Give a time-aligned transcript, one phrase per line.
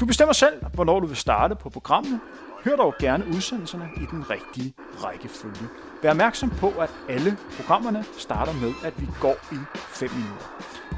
[0.00, 2.20] Du bestemmer selv, hvornår du vil starte på programmet.
[2.64, 5.68] Hør dog gerne udsendelserne i den rigtige rækkefølge.
[6.02, 10.46] Vær opmærksom på, at alle programmerne starter med, at vi går i 5 minutter.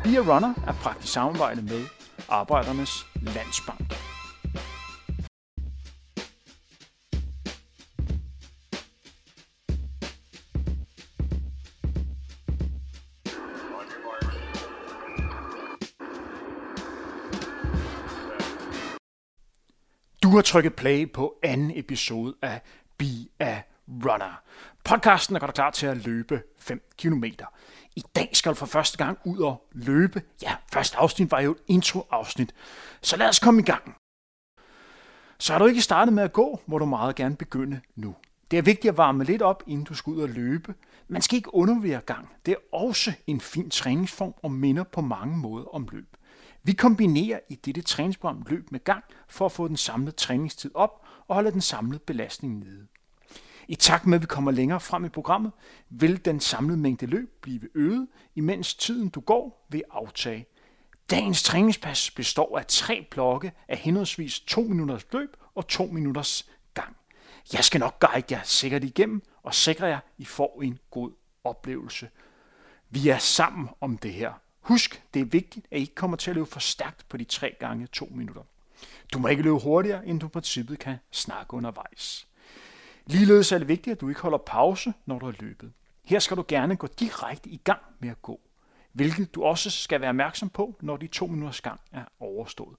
[0.04, 1.84] Be a Runner er praktisk samarbejde med
[2.28, 4.05] Arbejdernes Landsbank.
[20.36, 22.60] Har trykket play på anden episode af
[22.98, 23.04] Be
[23.40, 24.40] a Runner.
[24.84, 27.24] Podcasten er godt klar til at løbe 5 km.
[27.96, 30.22] I dag skal du for første gang ud og løbe.
[30.42, 32.54] Ja, første afsnit var jo et intro-afsnit.
[33.02, 33.96] Så lad os komme i gang.
[35.38, 38.14] Så er du ikke startet med at gå, må du meget gerne begynde nu.
[38.50, 40.74] Det er vigtigt at varme lidt op, inden du skal ud og løbe.
[41.08, 42.28] Man skal ikke undervære gang.
[42.46, 46.16] Det er også en fin træningsform og minder på mange måder om løb.
[46.66, 51.06] Vi kombinerer i dette træningsprogram løb med gang for at få den samlede træningstid op
[51.28, 52.86] og holde den samlede belastning nede.
[53.68, 55.52] I takt med, at vi kommer længere frem i programmet,
[55.90, 60.46] vil den samlede mængde løb blive øget, imens tiden du går vil aftage.
[61.10, 66.96] Dagens træningspas består af tre blokke af henholdsvis 2 minutters løb og 2 minutters gang.
[67.52, 71.12] Jeg skal nok guide jer sikkert igennem og sikre jer, at I får en god
[71.44, 72.08] oplevelse.
[72.90, 74.32] Vi er sammen om det her.
[74.66, 77.24] Husk, det er vigtigt, at I ikke kommer til at løbe for stærkt på de
[77.24, 78.42] 3 gange 2 minutter.
[79.12, 82.28] Du må ikke løbe hurtigere, end du på princippet kan snakke undervejs.
[83.06, 85.72] Ligeledes er det vigtigt, at du ikke holder pause, når du har løbet.
[86.04, 88.40] Her skal du gerne gå direkte i gang med at gå,
[88.92, 92.76] hvilket du også skal være opmærksom på, når de to minutters gang er overstået.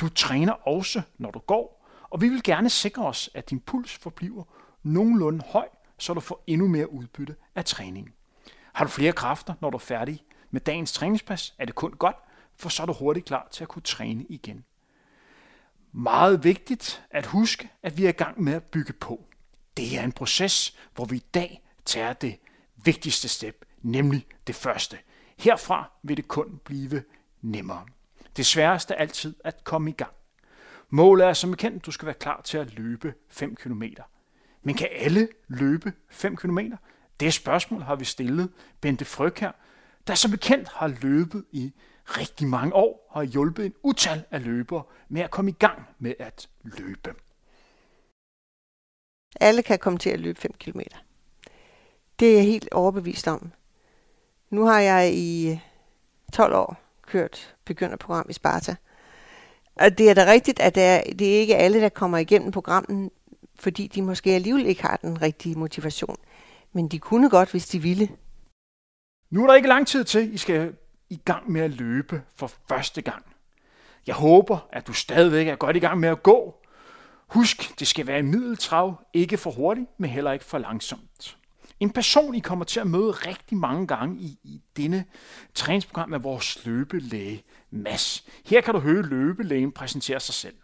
[0.00, 3.92] Du træner også, når du går, og vi vil gerne sikre os, at din puls
[3.92, 4.44] forbliver
[4.82, 5.68] nogenlunde høj,
[5.98, 8.12] så du får endnu mere udbytte af træningen.
[8.72, 12.16] Har du flere kræfter, når du er færdig med dagens træningspas, er det kun godt,
[12.56, 14.64] for så er du hurtigt klar til at kunne træne igen.
[15.92, 19.24] Meget vigtigt at huske, at vi er i gang med at bygge på.
[19.76, 22.38] Det er en proces, hvor vi i dag tager det
[22.84, 24.98] vigtigste step, nemlig det første.
[25.38, 27.02] Herfra vil det kun blive
[27.40, 27.86] nemmere.
[28.36, 30.12] Det sværeste er altid at komme i gang.
[30.90, 33.82] Målet er som bekendt, at du skal være klar til at løbe 5 km.
[34.62, 36.58] Men kan alle løbe 5 km?
[37.20, 39.52] Det spørgsmål har vi stillet Bente Fryg her,
[40.06, 41.72] der som bekendt har løbet i
[42.04, 45.82] rigtig mange år og har hjulpet en utal af løbere med at komme i gang
[45.98, 47.14] med at løbe.
[49.40, 50.80] Alle kan komme til at løbe 5 km.
[52.20, 53.52] Det er jeg helt overbevist om.
[54.50, 55.60] Nu har jeg i
[56.32, 58.76] 12 år kørt begynderprogram i Sparta.
[59.74, 62.50] Og det er da rigtigt, at det er, det er ikke alle, der kommer igennem
[62.50, 63.10] programmet,
[63.54, 66.16] fordi de måske alligevel ikke har den rigtige motivation.
[66.72, 68.08] Men de kunne godt, hvis de ville.
[69.30, 70.74] Nu er der ikke lang tid til, I skal
[71.10, 73.24] i gang med at løbe for første gang.
[74.06, 76.56] Jeg håber, at du stadigvæk er godt i gang med at gå.
[77.26, 81.36] Husk, det skal være i middeltrav, ikke for hurtigt, men heller ikke for langsomt.
[81.80, 85.04] En person, I kommer til at møde rigtig mange gange i, i denne
[85.54, 88.24] træningsprogram, er vores løbelæge, Mads.
[88.46, 90.54] Her kan du høre løbelægen præsentere sig selv.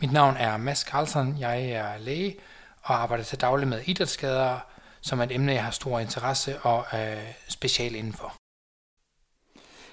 [0.00, 1.36] Mit navn er Mads Carlsen.
[1.38, 2.36] Jeg er læge
[2.82, 4.58] og arbejder til daglig med idrætsskader,
[5.06, 8.34] som er et emne, jeg har stor interesse og er special indenfor.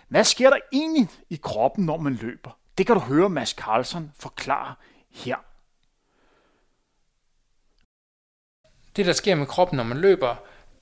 [0.08, 2.58] Hvad sker der egentlig i kroppen, når man løber?
[2.78, 4.76] Det kan du høre Mads Carlsen forklare
[5.10, 5.36] her.
[8.96, 10.36] Det, der sker med kroppen, når man løber,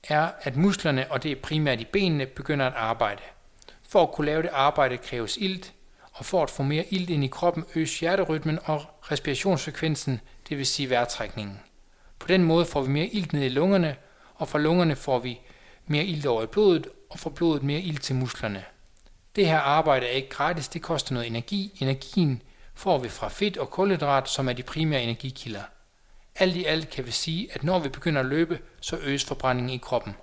[0.08, 3.22] er, at musklerne, og det er primært i benene, begynder at arbejde.
[3.82, 5.74] For at kunne lave det arbejde kræves ilt,
[6.12, 10.66] og for at få mere ilt ind i kroppen øges hjerterytmen og respirationsfrekvensen, det vil
[10.66, 11.60] sige vejrtrækningen.
[12.18, 13.96] På den måde får vi mere ilt ned i lungerne,
[14.42, 15.40] og fra lungerne får vi
[15.86, 18.64] mere ilt over i blodet, og fra blodet mere ilt til musklerne.
[19.36, 21.78] Det her arbejde er ikke gratis, det koster noget energi.
[21.80, 22.42] Energien
[22.74, 25.62] får vi fra fedt og kulhydrat, som er de primære energikilder.
[26.34, 29.72] Alt i alt kan vi sige, at når vi begynder at løbe, så øges forbrændingen
[29.72, 30.14] i kroppen.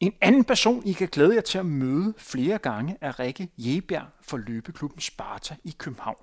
[0.00, 4.06] En anden person, I kan glæde jer til at møde flere gange, er Rikke Jebjerg
[4.22, 6.16] fra løbeklubben Sparta i København.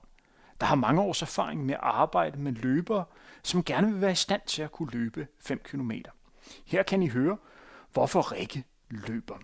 [0.62, 3.06] Der har mange års erfaring med at arbejde med løbere,
[3.44, 5.92] som gerne vil være i stand til at kunne løbe 5 km.
[6.66, 7.38] Her kan I høre,
[7.94, 9.40] hvorfor Rikke løber.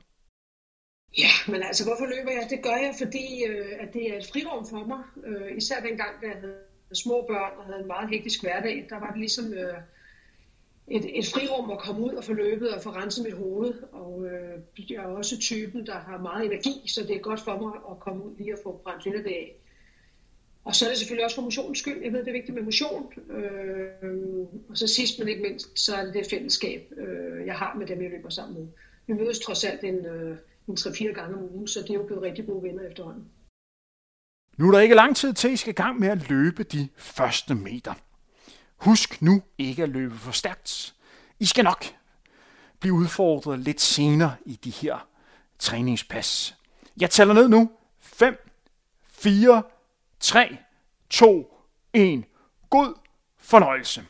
[1.18, 2.48] Ja, men altså hvorfor løber jeg?
[2.50, 5.04] Det gør jeg, fordi øh, at det er et frirum for mig.
[5.26, 6.60] Øh, især dengang, da jeg havde
[6.94, 9.78] små børn og havde en meget hektisk hverdag, der var det ligesom øh,
[10.88, 13.74] et, et frirum at komme ud og få løbet og få renset mit hoved.
[13.92, 14.60] Og øh,
[14.90, 18.00] jeg er også typen, der har meget energi, så det er godt for mig at
[18.00, 19.56] komme ud lige og få brændt lidt af.
[20.68, 22.04] Og så er det selvfølgelig også for motionens skyld.
[22.04, 23.14] Jeg ved, det er vigtigt med motion.
[23.31, 27.75] Øh, og så sidst men ikke mindst, så er det det fællesskab, øh, jeg har
[27.78, 28.68] med dem, jeg løber sammen med.
[29.08, 30.38] Vi mødes trods alt en, øh,
[30.68, 33.25] en 3-4 gange om ugen, så det er jo blevet rigtig gode venner efterhånden.
[34.58, 36.64] Nu er der ikke lang tid til, at I skal i gang med at løbe
[36.64, 37.94] de første meter.
[38.78, 40.96] Husk nu ikke at løbe for stærkt.
[41.40, 41.86] I skal nok
[42.80, 45.08] blive udfordret lidt senere i de her
[45.60, 46.56] træningspas.
[47.02, 47.72] Jeg tæller ned nu.
[48.02, 48.36] 5,
[49.12, 49.64] 4,
[50.19, 50.58] 3,
[51.10, 51.54] 2,
[51.94, 52.25] 1.
[52.69, 52.94] God
[53.38, 54.06] fornøjelse.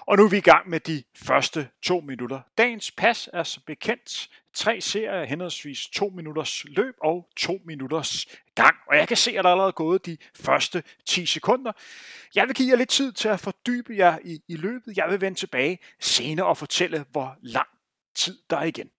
[0.00, 2.40] Og nu er vi i gang med de første to minutter.
[2.58, 8.76] Dagens pas er som bekendt tre serier henholdsvis to minutters løb og to minutters gang.
[8.88, 11.72] Og jeg kan se, at der er allerede gået de første 10 sekunder.
[12.34, 14.96] Jeg vil give jer lidt tid til at fordybe jer i, i løbet.
[14.96, 17.68] Jeg vil vende tilbage senere og fortælle, hvor lang
[18.14, 18.90] tid der er igen.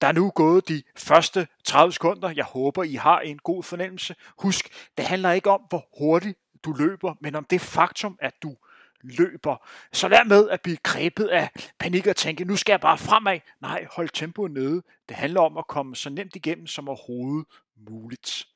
[0.00, 2.30] Der er nu gået de første 30 sekunder.
[2.30, 4.14] Jeg håber, I har en god fornemmelse.
[4.38, 8.56] Husk, det handler ikke om, hvor hurtigt du løber, men om det faktum, at du
[9.02, 9.66] løber.
[9.92, 13.40] Så lad med at blive grebet af panik og tænke, nu skal jeg bare fremad.
[13.60, 14.82] Nej, hold tempoet nede.
[15.08, 17.46] Det handler om at komme så nemt igennem som overhovedet
[17.90, 18.46] muligt.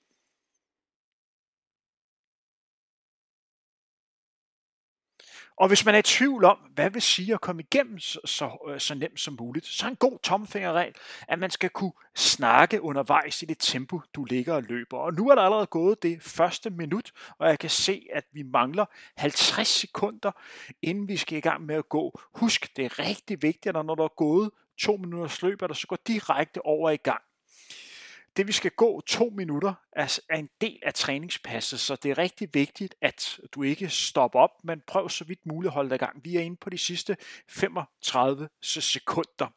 [5.62, 8.69] Og hvis man er i tvivl om, hvad vil sige at komme igennem så, så,
[8.69, 10.94] øh, så nemt som muligt, så er en god tomfingerregel,
[11.29, 14.99] at man skal kunne snakke undervejs i det tempo, du ligger og løber.
[14.99, 18.43] Og nu er der allerede gået det første minut, og jeg kan se, at vi
[18.43, 18.85] mangler
[19.17, 20.32] 50 sekunder,
[20.82, 22.20] inden vi skal i gang med at gå.
[22.35, 25.75] Husk, det er rigtig vigtigt, at når der er gået to minutters løb, at der
[25.75, 27.23] så går direkte over i gang.
[28.37, 32.19] Det vi skal gå to minutter er, er en del af træningspasset, så det er
[32.19, 35.94] rigtig vigtigt, at du ikke stopper op, men prøv så vidt muligt at holde dig
[35.94, 36.25] i gang.
[36.25, 37.17] Vi er inde på de sidste
[37.49, 39.52] 35 sekunder.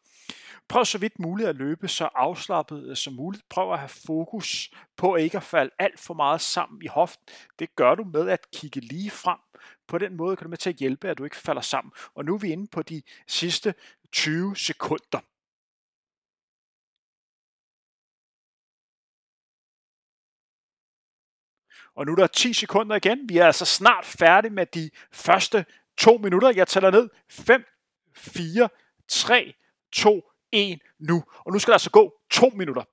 [0.67, 3.49] Prøv så vidt muligt at løbe så afslappet øh, som muligt.
[3.49, 7.25] Prøv at have fokus på ikke at falde alt for meget sammen i hoften.
[7.59, 9.37] Det gør du med at kigge lige frem.
[9.87, 11.91] På den måde kan du med til at hjælpe, at du ikke falder sammen.
[12.15, 13.73] Og nu er vi inde på de sidste
[14.11, 15.19] 20 sekunder.
[21.95, 23.29] Og nu er der 10 sekunder igen.
[23.29, 25.65] Vi er altså snart færdige med de første
[25.97, 26.51] to minutter.
[26.55, 27.09] Jeg tæller ned.
[27.29, 27.65] 5,
[28.15, 28.69] 4,
[29.07, 29.53] 3,
[29.91, 30.21] 2,
[30.51, 31.23] 1 nu.
[31.45, 32.83] Og nu skal der altså gå to minutter.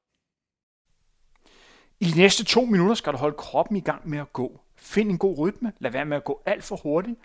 [2.01, 4.61] I de næste to minutter skal du holde kroppen i gang med at gå.
[4.77, 5.73] Find en god rytme.
[5.79, 7.19] Lad være med at gå alt for hurtigt.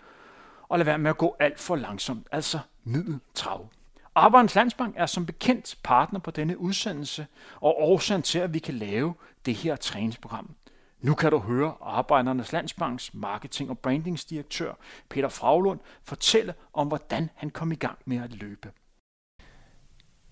[0.68, 2.26] Og lad være med at gå alt for langsomt.
[2.32, 3.68] Altså middeltrav.
[4.14, 7.26] Arbejdernes Landsbank er som bekendt partner på denne udsendelse,
[7.60, 9.14] og årsagen til, at vi kan lave
[9.46, 10.54] det her træningsprogram.
[11.00, 14.72] Nu kan du høre Arbejdernes Landsbanks marketing- og brandingsdirektør
[15.08, 18.70] Peter Fraglund fortælle om, hvordan han kom i gang med at løbe.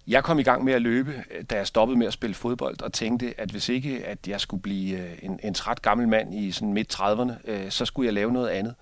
[0.07, 2.93] Jeg kom i gang med at løbe, da jeg stoppede med at spille fodbold, og
[2.93, 6.53] tænkte, at hvis ikke at jeg skulle blive øh, en, en træt gammel mand i
[6.53, 8.75] sådan midt 30'erne, øh, så skulle jeg lave noget andet.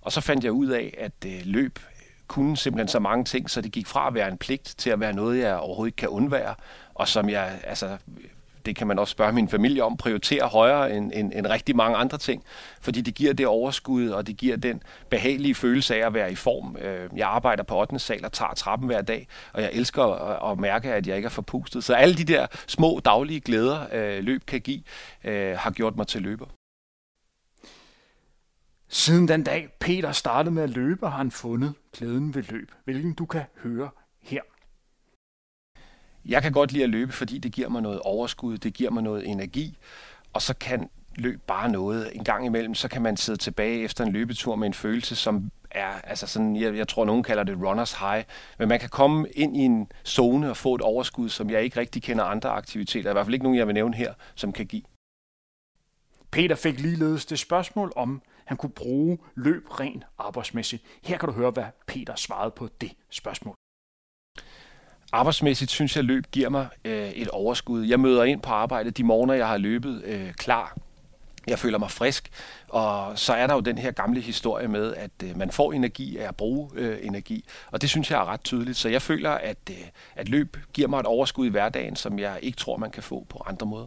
[0.00, 1.78] Og så fandt jeg ud af, at øh, løb
[2.28, 5.00] kunne simpelthen så mange ting, så det gik fra at være en pligt til at
[5.00, 6.54] være noget, jeg overhovedet ikke kan undvære,
[6.94, 7.98] og som jeg altså
[8.66, 11.96] det kan man også spørge min familie om, prioriterer højere end, end, end rigtig mange
[11.96, 12.44] andre ting,
[12.80, 16.34] fordi det giver det overskud, og det giver den behagelige følelse af at være i
[16.34, 16.76] form.
[16.76, 17.98] Øh, jeg arbejder på 8.
[17.98, 21.26] sal og tager trappen hver dag, og jeg elsker at, at mærke, at jeg ikke
[21.26, 21.84] er forpustet.
[21.84, 24.82] Så alle de der små daglige glæder, øh, løb kan give,
[25.24, 26.46] øh, har gjort mig til løber.
[28.88, 33.12] Siden den dag Peter startede med at løbe, har han fundet glæden ved løb, hvilken
[33.14, 33.90] du kan høre
[34.22, 34.40] her.
[36.26, 39.02] Jeg kan godt lide at løbe, fordi det giver mig noget overskud, det giver mig
[39.02, 39.78] noget energi,
[40.32, 42.16] og så kan løb bare noget.
[42.16, 45.50] En gang imellem, så kan man sidde tilbage efter en løbetur med en følelse, som
[45.70, 48.24] er, altså sådan, jeg, jeg tror, nogen kalder det runners high,
[48.58, 51.80] men man kan komme ind i en zone og få et overskud, som jeg ikke
[51.80, 54.66] rigtig kender andre aktiviteter, i hvert fald ikke nogen, jeg vil nævne her, som kan
[54.66, 54.82] give.
[56.30, 60.82] Peter fik ligeledes det spørgsmål om, han kunne bruge løb rent arbejdsmæssigt.
[61.02, 63.54] Her kan du høre, hvad Peter svarede på det spørgsmål.
[65.14, 67.82] Arbejdsmæssigt synes jeg, løb giver mig øh, et overskud.
[67.82, 70.76] Jeg møder ind på arbejde de morgener, jeg har løbet øh, klar.
[71.46, 72.30] Jeg føler mig frisk,
[72.68, 76.18] og så er der jo den her gamle historie med, at øh, man får energi
[76.18, 78.76] af at bruge øh, energi, og det synes jeg er ret tydeligt.
[78.76, 79.76] Så jeg føler, at, øh,
[80.14, 83.26] at løb giver mig et overskud i hverdagen, som jeg ikke tror, man kan få
[83.28, 83.86] på andre måder.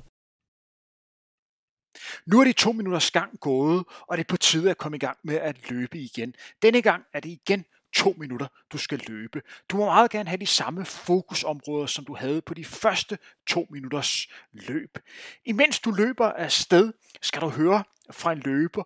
[2.26, 5.00] Nu er de to minutters gang gået, og det er på tide at komme i
[5.00, 6.34] gang med at løbe igen.
[6.62, 7.66] Denne gang er det igen
[7.96, 9.42] to minutter, du skal løbe.
[9.70, 13.18] Du må meget gerne have de samme fokusområder, som du havde på de første
[13.48, 14.98] to minutters løb.
[15.46, 18.84] Imens du løber af sted, skal du høre fra en løber,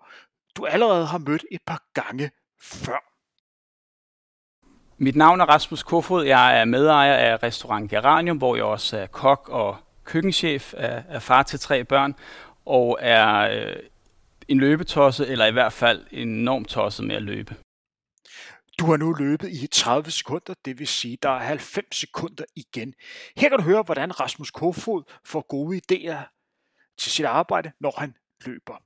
[0.55, 2.31] du allerede har mødt et par gange
[2.61, 3.11] før.
[4.97, 6.25] Mit navn er Rasmus Kofod.
[6.25, 11.19] Jeg er medejer af restaurant Geranium, hvor jeg også er kok og køkkenchef, er, er
[11.19, 12.15] far til tre børn,
[12.65, 13.75] og er øh,
[14.47, 17.55] en løbetosse, eller i hvert fald enormt tosset med at løbe.
[18.79, 22.93] Du har nu løbet i 30 sekunder, det vil sige, der er 90 sekunder igen.
[23.37, 26.37] Her kan du høre, hvordan Rasmus Kofod får gode idéer
[26.97, 28.83] til sit arbejde, når han løber.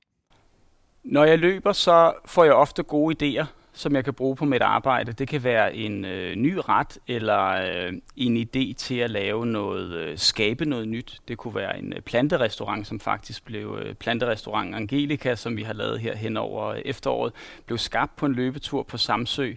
[1.04, 4.62] Når jeg løber, så får jeg ofte gode idéer, som jeg kan bruge på mit
[4.62, 5.12] arbejde.
[5.12, 9.92] Det kan være en øh, ny ret eller øh, en idé til at lave noget,
[9.92, 11.20] øh, skabe noget nyt.
[11.28, 15.72] Det kunne være en øh, planterestaurant, som faktisk blev øh, planterestaurant Angelica, som vi har
[15.72, 17.32] lavet her hen over efteråret,
[17.66, 19.52] blev skabt på en løbetur på Samsø,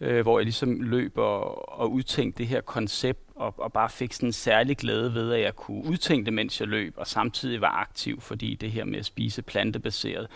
[0.00, 4.12] øh, hvor jeg ligesom løb og, og udtænkte det her koncept og, og bare fik
[4.12, 7.60] sådan en særlig glæde ved, at jeg kunne udtænke det, mens jeg løb, og samtidig
[7.60, 10.26] var aktiv, fordi det her med at spise plantebaseret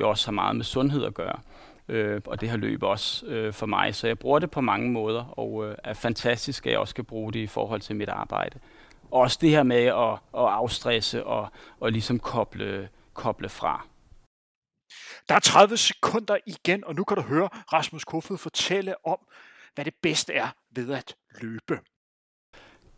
[0.00, 1.38] jo også har meget med sundhed at gøre
[1.88, 3.94] øh, og det har løb også øh, for mig.
[3.94, 7.04] Så jeg bruger det på mange måder, og øh, er fantastisk, at jeg også kan
[7.04, 8.58] bruge det i forhold til mit arbejde.
[9.10, 11.48] Også det her med at, at afstresse og,
[11.80, 13.86] og ligesom koble, koble fra.
[15.28, 19.18] Der er 30 sekunder igen, og nu kan du høre Rasmus Kofod fortælle om,
[19.74, 21.80] hvad det bedste er ved at løbe.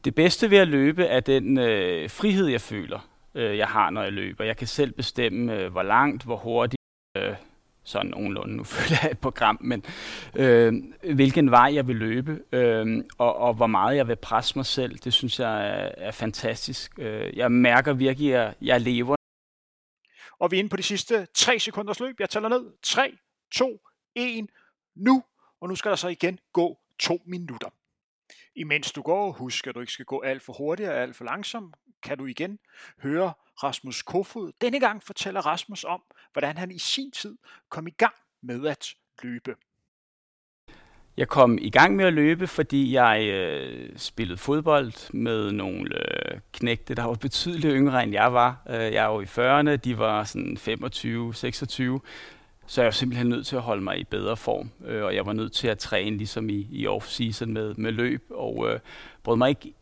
[0.05, 4.03] Det bedste ved at løbe er den øh, frihed, jeg føler, øh, jeg har, når
[4.03, 4.45] jeg løber.
[4.45, 6.83] Jeg kan selv bestemme, øh, hvor langt, hvor hurtigt,
[7.17, 7.35] øh,
[7.85, 9.85] sådan nogenlunde, nu følger jeg et program, men
[10.35, 10.73] øh,
[11.15, 14.99] hvilken vej jeg vil løbe, øh, og, og hvor meget jeg vil presse mig selv,
[14.99, 16.99] det synes jeg er, er fantastisk.
[16.99, 19.17] Øh, jeg mærker virkelig, at jeg lever.
[20.39, 22.21] Og vi er inde på de sidste 3 sekunders løb.
[22.21, 22.65] Jeg tæller ned.
[22.83, 23.17] 3,
[23.55, 23.81] 2,
[24.15, 24.47] 1,
[24.97, 25.25] nu.
[25.61, 27.69] Og nu skal der så igen gå 2 minutter.
[28.57, 31.25] Imens du går, husk at du ikke skal gå alt for hurtigt og alt for
[31.25, 31.75] langsomt,
[32.05, 32.59] kan du igen
[33.03, 33.33] høre
[33.63, 34.53] Rasmus Kofod.
[34.61, 37.37] Denne gang fortæller Rasmus om, hvordan han i sin tid
[37.69, 38.87] kom i gang med at
[39.23, 39.55] løbe.
[41.17, 46.41] Jeg kom i gang med at løbe, fordi jeg øh, spillede fodbold med nogle øh,
[46.53, 48.63] knægte, der var betydeligt yngre end jeg var.
[48.71, 52.01] Øh, jeg var i 40'erne, de var sådan 25-26,
[52.67, 54.71] så jeg var simpelthen nødt til at holde mig i bedre form.
[54.85, 58.25] Øh, og jeg var nødt til at træne ligesom i, i off-season med, med løb,
[58.31, 58.81] og øh,
[59.23, 59.75] brød mig ikke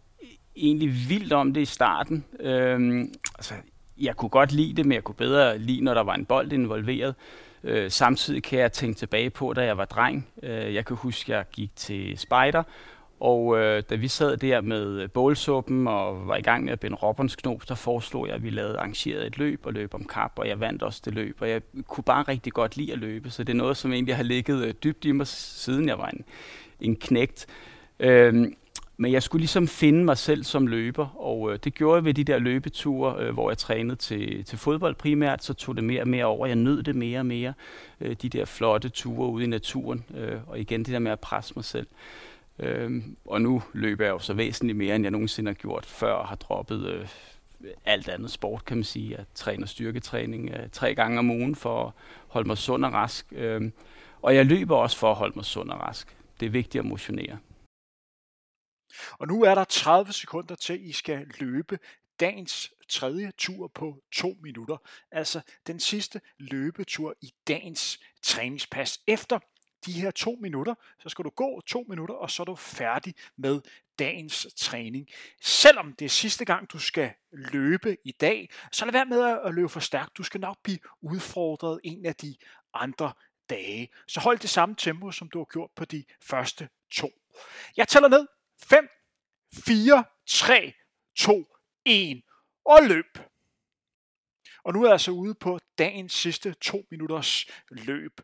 [0.57, 2.25] egentlig vildt om det i starten.
[2.41, 3.55] Øhm, altså,
[4.01, 6.53] jeg kunne godt lide det, men jeg kunne bedre lide, når der var en bold
[6.53, 7.15] involveret.
[7.65, 10.29] Øh, samtidig kan jeg tænke tilbage på, da jeg var dreng.
[10.43, 12.63] Øh, jeg kan huske, at jeg gik til spejder,
[13.21, 16.97] og øh, da vi sad der med bålsuppen og var i gang med at binde
[16.97, 20.49] robbensknop, så foreslog jeg, at vi lavede arrangeret et løb og løb om kap, og
[20.49, 23.45] jeg vandt også det løb, og jeg kunne bare rigtig godt lide at løbe, så
[23.45, 26.25] det er noget, som egentlig har ligget øh, dybt i mig, siden jeg var en,
[26.81, 27.47] en knægt.
[28.01, 28.47] Øh,
[29.03, 32.15] men jeg skulle ligesom finde mig selv som løber, og øh, det gjorde jeg ved
[32.15, 36.01] de der løbeture, øh, hvor jeg trænede til, til fodbold primært, så tog det mere
[36.01, 36.47] og mere over.
[36.47, 37.53] Jeg nød det mere og mere,
[38.01, 41.21] øh, de der flotte ture ude i naturen, øh, og igen det der med at
[41.21, 41.87] presse mig selv.
[42.59, 46.13] Øh, og nu løber jeg jo så væsentligt mere, end jeg nogensinde har gjort før,
[46.13, 47.09] og har droppet øh,
[47.85, 49.11] alt andet sport, kan man sige.
[49.11, 51.93] Jeg træner styrketræning øh, tre gange om ugen for at
[52.29, 53.27] holde mig sund og rask.
[53.33, 53.71] Øh,
[54.23, 56.17] og jeg løber også for at holde mig sund og rask.
[56.41, 57.39] Det er vigtigt at motionere.
[59.19, 61.79] Og nu er der 30 sekunder til, I skal løbe
[62.21, 64.77] dagens tredje tur på to minutter.
[65.11, 69.01] Altså den sidste løbetur i dagens træningspas.
[69.07, 69.39] Efter
[69.87, 73.15] de her to minutter, så skal du gå to minutter, og så er du færdig
[73.37, 73.61] med
[73.99, 75.09] dagens træning.
[75.43, 79.55] Selvom det er sidste gang, du skal løbe i dag, så lad være med at
[79.55, 80.17] løbe for stærkt.
[80.17, 82.37] Du skal nok blive udfordret en af de
[82.75, 83.13] andre
[83.51, 83.89] dage.
[84.09, 87.11] Så hold det samme tempo, som du har gjort på de første to.
[87.77, 88.27] Jeg tæller ned
[88.71, 88.89] 5,
[89.55, 90.73] 4, 3,
[91.17, 91.45] 2,
[91.85, 92.23] 1
[92.65, 93.19] og løb.
[94.65, 98.17] Og nu er jeg altså ude på dagens sidste to minutters løb.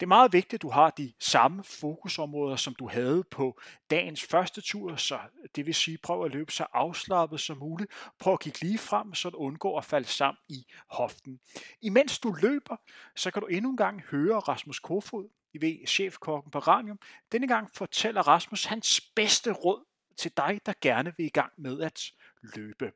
[0.00, 4.22] Det er meget vigtigt, at du har de samme fokusområder, som du havde på dagens
[4.22, 5.18] første tur, så
[5.56, 7.92] det vil sige, prøv at løbe så afslappet som muligt.
[8.18, 11.40] Prøv at kigge lige frem, så du undgår at falde sammen i hoften.
[11.80, 12.76] Imens du løber,
[13.16, 16.98] så kan du endnu en gang høre Rasmus Kofod, i ved, chefkokken på Ranium.
[17.32, 19.84] Denne gang fortæller Rasmus hans bedste råd
[20.16, 22.00] til dig, der gerne vil i gang med at
[22.42, 22.92] løbe?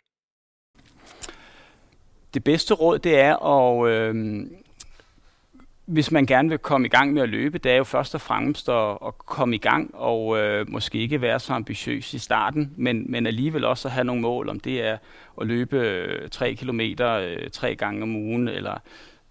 [2.35, 4.47] Det bedste råd, det er at, øh,
[5.87, 8.21] hvis man gerne vil komme i gang med at løbe, det er jo først og
[8.21, 12.75] fremmest at, at komme i gang, og øh, måske ikke være så ambitiøs i starten,
[12.77, 14.99] men, men alligevel også at have nogle mål, om det er
[15.41, 18.79] at løbe øh, 3 km øh, tre gange om ugen, eller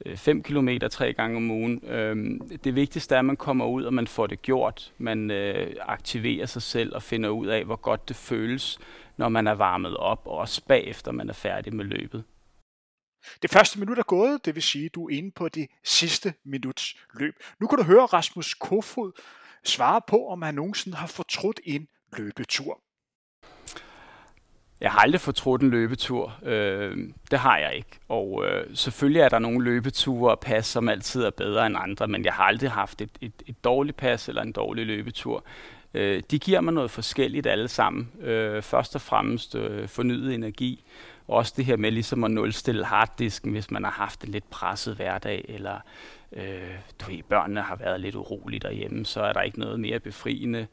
[0.05, 1.85] Øh, 5 km tre gange om ugen.
[1.88, 4.93] Øhm, det vigtigste er, at man kommer ud, og man får det gjort.
[4.97, 8.79] Man øh, aktiverer sig selv og finder ud af, hvor godt det føles,
[9.17, 12.24] når man er varmet op, og også bagefter man er færdig med løbet.
[13.41, 16.33] Det første minut er gået, det vil sige, at du er inde på det sidste
[16.43, 17.35] minuts løb.
[17.59, 19.12] Nu kan du høre Rasmus Kofod
[19.63, 22.81] svare på, om han nogensinde har fortrudt en løbetur.
[24.82, 26.34] Jeg har aldrig fortrudt en løbetur.
[26.44, 26.98] Øh,
[27.32, 28.00] det har jeg ikke.
[28.10, 32.08] Og øh, selvfølgelig er der nogle løbeture og pas, som altid er bedre end andre,
[32.08, 35.44] men jeg har aldrig haft et, et, et dårligt pas eller en dårlig løbetur.
[35.94, 38.12] Øh, de giver mig noget forskelligt alle sammen.
[38.22, 40.84] Øh, først og fremmest øh, fornyet energi.
[41.27, 44.96] Også det her med ligesom at nulstille harddisken, hvis man har haft en lidt presset
[44.96, 45.79] hverdag, eller
[46.32, 50.00] øh, du ved, børnene har været lidt urolige derhjemme, så er der ikke noget mere
[50.00, 50.67] befriende,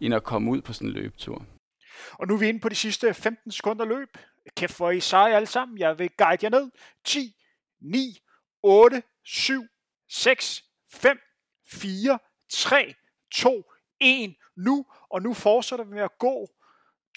[0.00, 1.42] end at komme ud på sådan en løbetur.
[2.12, 4.18] Og nu er vi inde på de sidste 15 sekunder løb.
[4.56, 5.78] Kæft, hvor I seje alle sammen.
[5.78, 6.70] Jeg vil guide jer ned.
[7.04, 7.36] 10,
[7.80, 8.18] 9,
[8.62, 9.66] 8, 7,
[10.08, 11.18] 6, 5,
[11.66, 12.94] 4, 3,
[13.30, 14.86] 2, 1 nu.
[15.10, 16.50] Og nu fortsætter vi med at gå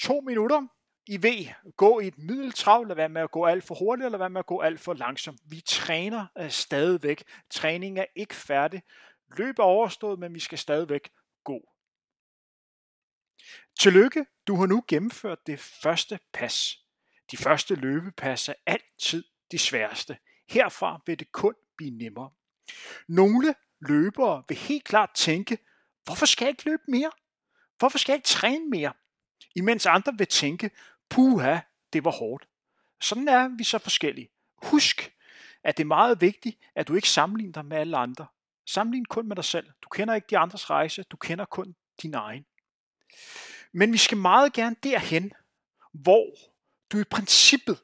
[0.01, 0.67] to minutter.
[1.07, 1.45] I ved,
[1.77, 4.39] gå i et middeltrav, lad være med at gå alt for hurtigt, eller være med
[4.39, 5.39] at gå alt for langsomt.
[5.45, 7.23] Vi træner øh, stadigvæk.
[7.49, 8.83] Træningen er ikke færdig.
[9.37, 11.11] Løb er overstået, men vi skal stadigvæk
[11.43, 11.59] gå.
[13.79, 16.77] Tillykke, du har nu gennemført det første pas.
[17.31, 20.17] De første løbepas er altid de sværeste.
[20.49, 22.31] Herfra vil det kun blive nemmere.
[23.07, 25.57] Nogle løbere vil helt klart tænke,
[26.03, 27.11] hvorfor skal jeg ikke løbe mere?
[27.77, 28.93] Hvorfor skal jeg ikke træne mere?
[29.55, 30.71] Imens andre vil tænke,
[31.09, 31.59] puha,
[31.93, 32.47] det var hårdt.
[33.01, 34.29] Sådan er vi så forskellige.
[34.63, 35.13] Husk,
[35.63, 38.27] at det er meget vigtigt, at du ikke sammenligner dig med alle andre.
[38.67, 39.67] Sammenlign kun med dig selv.
[39.81, 42.45] Du kender ikke de andres rejse, du kender kun din egen.
[43.71, 45.31] Men vi skal meget gerne derhen,
[45.93, 46.33] hvor
[46.91, 47.77] du i princippet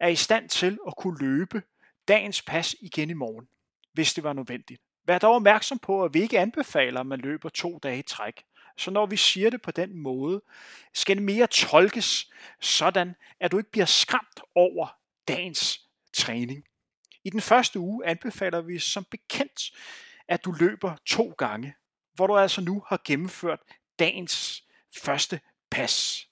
[0.00, 1.62] er i stand til at kunne løbe
[2.08, 3.48] dagens pas igen i morgen,
[3.92, 4.82] hvis det var nødvendigt.
[5.06, 8.42] Vær dog opmærksom på, at vi ikke anbefaler, at man løber to dage i træk.
[8.76, 10.42] Så når vi siger det på den måde,
[10.94, 14.88] skal det mere tolkes sådan, at du ikke bliver skræmt over
[15.28, 15.80] dagens
[16.12, 16.64] træning.
[17.24, 19.60] I den første uge anbefaler vi som bekendt,
[20.28, 21.74] at du løber to gange,
[22.14, 23.60] hvor du altså nu har gennemført
[23.98, 24.64] dagens
[24.96, 26.26] første pas.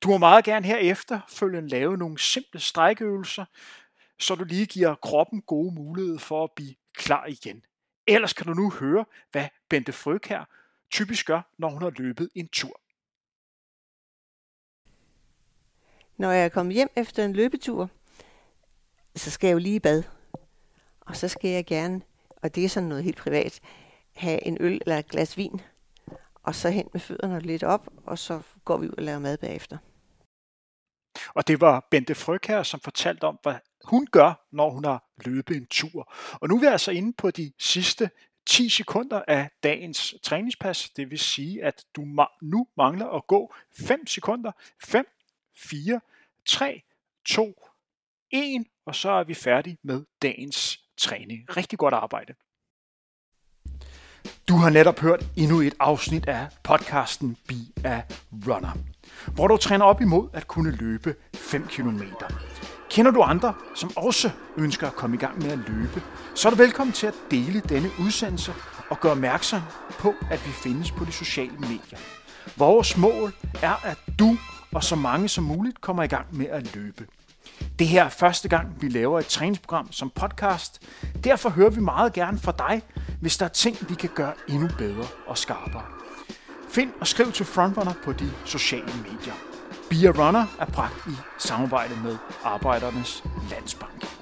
[0.00, 3.44] Du må meget gerne herefter følge lave nogle simple strækøvelser,
[4.18, 7.64] så du lige giver kroppen gode mulighed for at blive klar igen.
[8.06, 10.44] Ellers kan du nu høre, hvad Bente Frøkær her
[10.90, 12.80] typisk gør, når hun har løbet en tur.
[16.16, 17.90] Når jeg er kommet hjem efter en løbetur,
[19.16, 20.02] så skal jeg jo lige i bad.
[21.00, 22.02] Og så skal jeg gerne,
[22.36, 23.60] og det er sådan noget helt privat,
[24.14, 25.60] have en øl eller et glas vin
[26.44, 29.38] og så hen med fødderne lidt op, og så går vi ud og laver mad
[29.38, 29.78] bagefter.
[31.34, 33.54] Og det var Bente Fryg her, som fortalte om, hvad
[33.84, 36.12] hun gør, når hun har løbet en tur.
[36.32, 38.10] Og nu er vi altså inde på de sidste
[38.46, 40.90] 10 sekunder af dagens træningspas.
[40.90, 44.52] Det vil sige, at du nu mangler at gå 5 sekunder.
[44.84, 45.06] 5,
[45.56, 46.00] 4,
[46.46, 46.82] 3,
[47.24, 47.68] 2,
[48.30, 51.56] 1, og så er vi færdige med dagens træning.
[51.56, 52.34] Rigtig godt arbejde.
[54.48, 58.02] Du har netop hørt endnu et afsnit af podcasten Be a
[58.46, 58.70] Runner,
[59.34, 62.02] hvor du træner op imod at kunne løbe 5 km.
[62.90, 66.02] Kender du andre, som også ønsker at komme i gang med at løbe,
[66.34, 68.52] så er du velkommen til at dele denne udsendelse
[68.90, 69.60] og gøre opmærksom
[69.98, 71.98] på, at vi findes på de sociale medier.
[72.56, 74.36] Vores mål er, at du
[74.74, 77.06] og så mange som muligt kommer i gang med at løbe.
[77.78, 80.82] Det her er første gang, vi laver et træningsprogram som podcast.
[81.24, 82.82] Derfor hører vi meget gerne fra dig,
[83.20, 85.84] hvis der er ting, vi kan gøre endnu bedre og skarpere.
[86.70, 89.34] Find og skriv til Frontrunner på de sociale medier.
[89.90, 94.13] Be a Runner er bragt i samarbejde med Arbejdernes Landsbank.